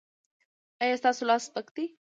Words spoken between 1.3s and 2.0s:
سپک دی؟